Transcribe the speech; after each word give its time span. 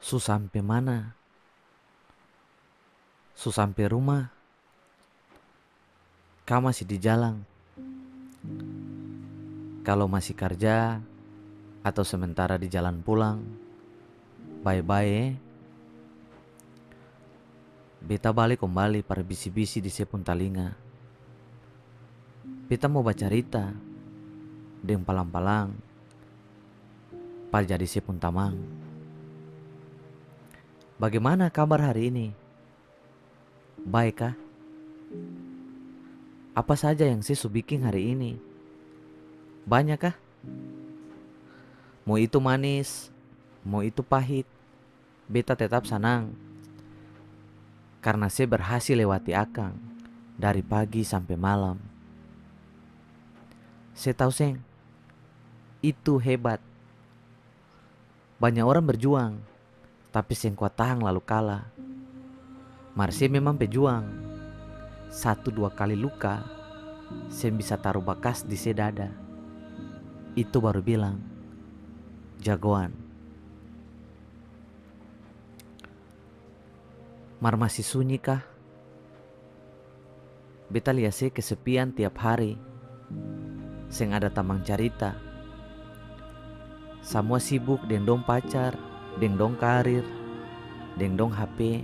Su 0.00 0.16
sampai 0.16 0.64
mana? 0.64 1.12
Su 3.36 3.52
sampai 3.52 3.84
rumah? 3.84 4.32
Kau 6.48 6.64
masih 6.64 6.88
di 6.88 6.96
jalan? 6.96 7.44
Kalau 9.84 10.08
masih 10.08 10.32
kerja 10.32 11.04
atau 11.84 12.04
sementara 12.04 12.56
di 12.56 12.72
jalan 12.72 13.04
pulang, 13.04 13.44
bye-bye. 14.64 15.36
Beta 18.00 18.32
balik 18.32 18.64
kembali 18.64 19.04
para 19.04 19.20
bisi-bisi 19.20 19.84
di 19.84 19.92
sepun 19.92 20.24
talinga. 20.24 20.72
Beta 22.72 22.88
mau 22.88 23.04
baca 23.04 23.28
cerita, 23.28 23.68
deng 24.80 25.04
palang-palang, 25.04 25.76
pal 27.52 27.68
jadi 27.68 27.84
sepun 27.84 28.16
tamang. 28.16 28.79
Bagaimana 31.00 31.48
kabar 31.48 31.80
hari 31.80 32.12
ini? 32.12 32.28
Baik 33.88 34.20
kah? 34.20 34.34
Apa 36.52 36.76
saja 36.76 37.08
yang 37.08 37.24
saya 37.24 37.40
bikin 37.48 37.88
hari 37.88 38.12
ini? 38.12 38.36
Banyak 39.64 39.96
kah? 39.96 40.12
Mau 42.04 42.20
itu 42.20 42.36
manis, 42.36 43.08
mau 43.64 43.80
itu 43.80 44.04
pahit, 44.04 44.44
beta 45.24 45.56
tetap 45.56 45.88
senang. 45.88 46.36
Karena 48.04 48.28
saya 48.28 48.52
berhasil 48.52 48.92
lewati 48.92 49.32
akang 49.32 49.80
dari 50.36 50.60
pagi 50.60 51.00
sampai 51.00 51.36
malam. 51.40 51.80
Saya 53.96 54.12
tahu 54.12 54.28
seng, 54.28 54.60
itu 55.80 56.20
hebat. 56.20 56.60
Banyak 58.36 58.68
orang 58.68 58.84
berjuang, 58.84 59.40
tapi 60.10 60.34
sing 60.34 60.58
kuat 60.58 60.74
tahan 60.74 61.02
lalu 61.02 61.22
kalah. 61.22 61.70
Marsi 62.98 63.30
memang 63.30 63.54
pejuang. 63.54 64.06
Satu 65.10 65.54
dua 65.54 65.70
kali 65.70 65.94
luka, 65.94 66.42
sen 67.30 67.54
bisa 67.54 67.78
taruh 67.78 68.02
bekas 68.02 68.42
di 68.46 68.58
sedada. 68.58 69.10
Itu 70.34 70.62
baru 70.62 70.82
bilang, 70.82 71.18
jagoan. 72.42 72.94
Mar 77.40 77.56
masih 77.56 77.86
sunyi 77.86 78.18
kah? 78.20 78.44
Beta 80.70 80.94
lihat 80.94 81.14
sih 81.14 81.34
kesepian 81.34 81.90
tiap 81.90 82.18
hari. 82.22 82.54
Seng 83.90 84.14
ada 84.14 84.30
tamang 84.30 84.62
carita. 84.62 85.18
Semua 87.02 87.42
sibuk 87.42 87.82
dengan 87.90 88.14
dong 88.14 88.22
pacar, 88.22 88.78
deng 89.18 89.34
dong 89.34 89.58
karir, 89.58 90.06
deng 90.94 91.18
dong 91.18 91.34
HP, 91.34 91.82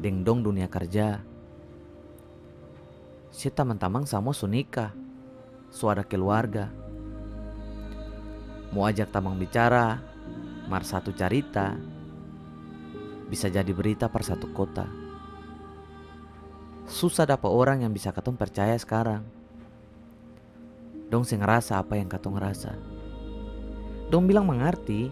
deng 0.00 0.26
dong 0.26 0.42
dunia 0.42 0.66
kerja. 0.66 1.22
Si 3.30 3.52
teman-teman 3.52 4.08
sama 4.08 4.32
sunika, 4.32 4.96
suara 5.70 6.02
keluarga. 6.02 6.72
Mau 8.72 8.88
ajak 8.88 9.12
tamang 9.12 9.38
bicara, 9.38 10.00
mar 10.66 10.82
satu 10.82 11.14
cerita, 11.14 11.78
bisa 13.30 13.46
jadi 13.52 13.70
berita 13.70 14.10
per 14.10 14.24
satu 14.26 14.50
kota. 14.50 14.88
Susah 16.86 17.26
dapat 17.26 17.50
orang 17.50 17.82
yang 17.82 17.90
bisa 17.90 18.14
katong 18.14 18.38
percaya 18.38 18.78
sekarang. 18.78 19.26
Dong 21.10 21.26
sih 21.26 21.38
ngerasa 21.38 21.82
apa 21.82 21.98
yang 21.98 22.06
katong 22.06 22.38
ngerasa. 22.38 22.72
Dong 24.06 24.30
bilang 24.30 24.46
mengerti, 24.46 25.10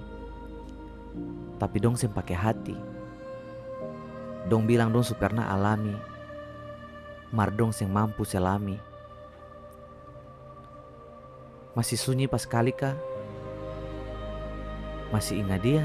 tapi 1.59 1.81
dong 1.81 1.97
sem 1.97 2.11
pakai 2.11 2.37
hati. 2.37 2.77
Dong 4.45 4.69
bilang 4.69 4.93
dong 4.93 5.07
su 5.07 5.17
pernah 5.17 5.49
alami, 5.49 5.97
mar 7.33 7.49
dong 7.49 7.73
sing 7.73 7.89
mampu 7.89 8.27
selami. 8.29 8.77
Masih 11.73 11.99
sunyi 11.99 12.29
pas 12.29 12.45
kali 12.45 12.71
kah? 12.71 12.95
Masih 15.11 15.41
ingat 15.41 15.61
dia? 15.65 15.85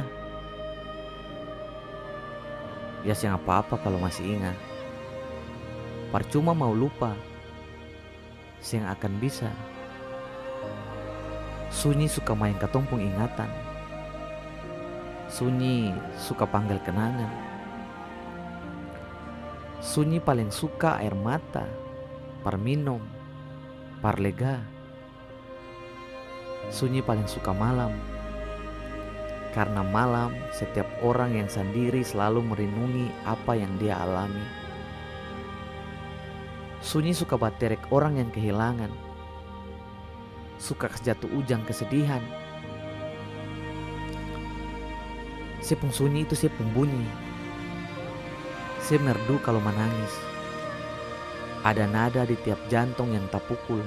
Ya 3.07 3.15
sing 3.15 3.31
apa-apa 3.31 3.79
kalau 3.79 3.97
masih 3.97 4.37
ingat. 4.37 4.57
Percuma 6.11 6.51
mau 6.51 6.75
lupa, 6.75 7.15
sing 8.59 8.83
akan 8.83 9.13
bisa. 9.21 9.47
Sunyi 11.71 12.11
suka 12.11 12.35
main 12.35 12.57
ketompong 12.57 12.99
ingatan 12.99 13.68
Sunyi 15.29 15.93
suka 16.17 16.49
panggil 16.49 16.81
kenangan. 16.81 17.29
Sunyi 19.77 20.17
paling 20.17 20.49
suka 20.49 20.97
air 20.97 21.13
mata, 21.13 21.69
par 22.41 22.57
minum, 22.57 22.97
par 24.01 24.17
lega. 24.17 24.57
Sunyi 26.73 27.05
paling 27.05 27.29
suka 27.29 27.53
malam. 27.53 27.93
Karena 29.53 29.85
malam 29.85 30.33
setiap 30.49 30.89
orang 31.05 31.37
yang 31.37 31.45
sendiri 31.45 32.01
selalu 32.01 32.41
merenungi 32.49 33.13
apa 33.29 33.53
yang 33.53 33.69
dia 33.77 34.01
alami. 34.01 34.41
Sunyi 36.81 37.13
suka 37.13 37.37
baterek 37.37 37.85
orang 37.93 38.17
yang 38.17 38.33
kehilangan. 38.33 38.89
Suka 40.57 40.89
jatuh 40.89 41.29
ujang 41.37 41.61
kesedihan 41.69 42.48
Sepung 45.59 45.91
sunyi 45.91 46.23
itu 46.23 46.39
sepung 46.39 46.71
bunyi. 46.71 47.03
Saya 48.79 49.03
merdu 49.03 49.35
kalau 49.43 49.59
menangis. 49.59 50.15
Ada 51.61 51.83
nada 51.83 52.23
di 52.23 52.39
tiap 52.39 52.57
jantung 52.71 53.11
yang 53.11 53.27
tak 53.27 53.43
pukul. 53.45 53.83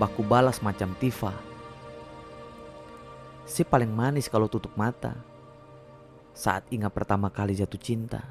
Baku 0.00 0.24
balas 0.24 0.64
macam 0.64 0.96
tifa. 0.96 1.36
Si 3.44 3.62
paling 3.62 3.92
manis 3.92 4.26
kalau 4.32 4.48
tutup 4.48 4.72
mata. 4.74 5.14
Saat 6.32 6.68
ingat 6.72 6.92
pertama 6.92 7.28
kali 7.28 7.52
jatuh 7.52 7.80
cinta. 7.80 8.24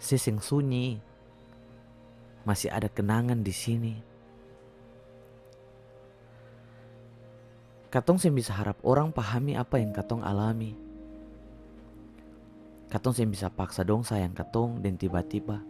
Si 0.00 0.16
sing 0.16 0.40
sunyi. 0.40 0.98
Masih 2.48 2.72
ada 2.72 2.88
kenangan 2.88 3.44
di 3.44 3.54
sini. 3.54 4.11
Katong 7.92 8.16
sih 8.16 8.32
bisa 8.32 8.56
harap 8.56 8.80
orang 8.88 9.12
pahami 9.12 9.52
apa 9.52 9.76
yang 9.76 9.92
katong 9.92 10.24
alami. 10.24 10.72
Katong 12.88 13.12
sih 13.12 13.28
bisa 13.28 13.52
paksa 13.52 13.84
dong 13.84 14.00
sayang 14.00 14.32
katong 14.32 14.80
dan 14.80 14.96
tiba-tiba. 14.96 15.60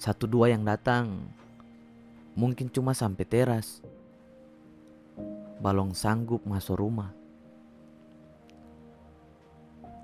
Satu 0.00 0.24
dua 0.24 0.48
yang 0.48 0.64
datang 0.64 1.28
mungkin 2.32 2.72
cuma 2.72 2.96
sampai 2.96 3.28
teras. 3.28 3.84
Balong 5.60 5.92
sanggup 5.92 6.48
masuk 6.48 6.80
rumah. 6.80 7.12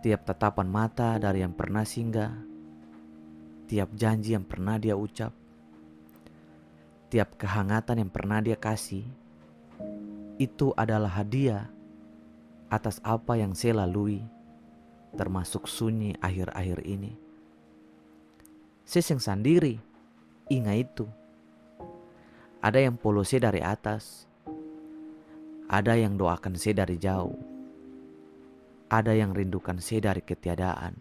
Tiap 0.05 0.29
tatapan 0.29 0.69
mata 0.69 1.17
dari 1.17 1.41
yang 1.41 1.57
pernah 1.57 1.89
singgah. 1.89 2.37
Tiap 3.65 3.97
janji 3.97 4.37
yang 4.37 4.45
pernah 4.45 4.77
dia 4.77 4.93
ucap. 4.93 5.33
Tiap 7.09 7.41
kehangatan 7.41 8.05
yang 8.05 8.13
pernah 8.13 8.45
dia 8.45 8.61
kasih 8.61 9.25
itu 10.37 10.77
adalah 10.77 11.09
hadiah 11.09 11.73
atas 12.69 13.01
apa 13.01 13.41
yang 13.41 13.57
saya 13.57 13.85
lalui, 13.85 14.21
termasuk 15.17 15.65
sunyi 15.65 16.13
akhir-akhir 16.21 16.85
ini. 16.85 17.17
Saya 18.85 19.17
sendiri, 19.17 19.81
ingat 20.53 20.77
itu. 20.77 21.07
Ada 22.61 22.85
yang 22.85 23.01
polo 23.01 23.25
saya 23.25 23.49
dari 23.49 23.65
atas, 23.65 24.29
ada 25.67 25.97
yang 25.97 26.21
doakan 26.21 26.59
saya 26.61 26.85
dari 26.85 27.01
jauh, 27.01 27.39
ada 28.93 29.17
yang 29.17 29.33
rindukan 29.33 29.81
saya 29.81 30.13
dari 30.13 30.23
ketiadaan. 30.23 30.95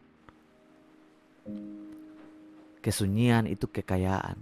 Kesunyian 2.80 3.50
itu 3.50 3.66
kekayaan, 3.66 4.38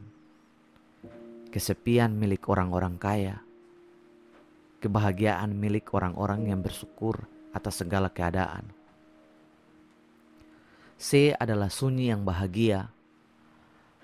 kesepian 1.49 2.11
milik 2.11 2.43
orang-orang 2.51 2.99
kaya 2.99 3.39
kebahagiaan 4.83 5.55
milik 5.55 5.95
orang-orang 5.95 6.51
yang 6.51 6.59
bersyukur 6.59 7.23
atas 7.55 7.79
segala 7.79 8.11
keadaan. 8.11 8.67
C 10.99 11.31
adalah 11.35 11.71
sunyi 11.71 12.11
yang 12.11 12.27
bahagia 12.27 12.91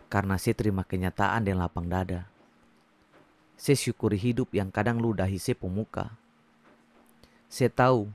karena 0.08 0.40
C 0.40 0.56
terima 0.56 0.88
kenyataan 0.88 1.44
dan 1.44 1.60
lapang 1.60 1.86
dada. 1.86 2.32
C 3.60 3.76
syukuri 3.76 4.16
hidup 4.16 4.56
yang 4.56 4.72
kadang 4.72 5.04
ludahi 5.04 5.36
C 5.36 5.52
pemuka. 5.52 6.16
C 7.52 7.68
tahu 7.68 8.08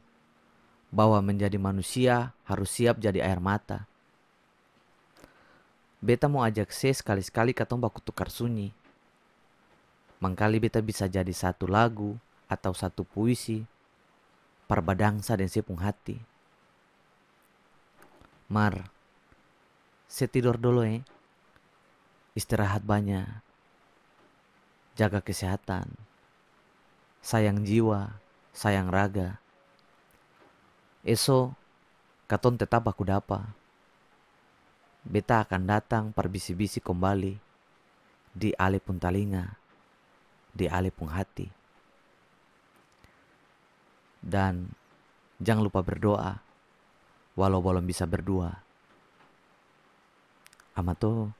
bahwa 0.89 1.21
menjadi 1.21 1.61
manusia 1.61 2.33
harus 2.49 2.73
siap 2.73 2.97
jadi 2.97 3.21
air 3.21 3.43
mata. 3.43 3.85
Beta 6.05 6.29
mau 6.29 6.45
ajak 6.45 6.69
C 6.73 6.93
sekali-sekali 6.93 7.57
katong 7.57 7.81
baku 7.81 8.01
tukar 8.05 8.29
sunyi. 8.29 8.73
Mangkali 10.21 10.61
beta 10.61 10.81
bisa 10.85 11.09
jadi 11.09 11.33
satu 11.33 11.65
lagu, 11.69 12.17
atau 12.55 12.71
satu 12.71 13.03
puisi 13.03 13.67
parbadangsa 14.71 15.37
dan 15.37 15.51
sepung 15.51 15.83
hati. 15.83 16.17
Mar, 18.49 18.89
saya 20.07 20.31
tidur 20.31 20.55
dulu 20.55 20.87
eh. 20.87 21.03
Istirahat 22.39 22.87
banyak. 22.87 23.27
Jaga 24.95 25.19
kesehatan. 25.19 25.91
Sayang 27.19 27.67
jiwa, 27.67 28.15
sayang 28.55 28.91
raga. 28.91 29.43
Eso, 31.03 31.55
katon 32.31 32.55
tetap 32.55 32.87
aku 32.87 33.03
dapa. 33.07 33.55
Beta 35.05 35.45
akan 35.45 35.63
datang 35.69 36.05
perbisi-bisi 36.17 36.81
kembali 36.81 37.37
di 38.35 38.51
ale 38.59 38.83
pun 38.83 38.99
talinga, 38.99 39.55
di 40.51 40.67
ale 40.67 40.91
pun 40.91 41.07
hati. 41.07 41.64
Dan 44.35 44.75
jangan 45.39 45.63
lupa 45.63 45.87
berdoa, 45.87 46.43
walau 47.39 47.63
belum 47.63 47.87
bisa 47.87 48.03
berdua. 48.03 48.51
Amato 50.75 51.31